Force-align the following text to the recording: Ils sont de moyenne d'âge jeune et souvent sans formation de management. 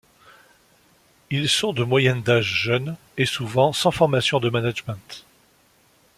Ils 1.29 1.47
sont 1.47 1.73
de 1.73 1.83
moyenne 1.83 2.23
d'âge 2.23 2.47
jeune 2.51 2.97
et 3.17 3.27
souvent 3.27 3.71
sans 3.71 3.91
formation 3.91 4.39
de 4.39 4.49
management. 4.49 5.25